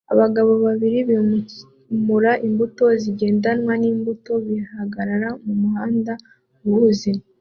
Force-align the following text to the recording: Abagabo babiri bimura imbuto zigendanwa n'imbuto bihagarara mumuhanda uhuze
Abagabo 0.13 0.51
babiri 0.65 0.97
bimura 1.09 2.31
imbuto 2.47 2.85
zigendanwa 3.01 3.73
n'imbuto 3.81 4.33
bihagarara 4.45 5.29
mumuhanda 5.45 6.13
uhuze 6.67 7.11